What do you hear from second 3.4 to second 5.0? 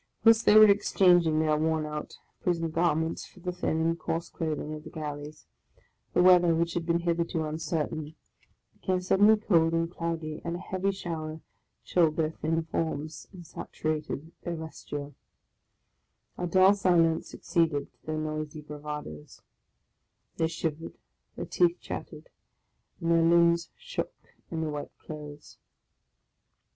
thin and coarse clothing of the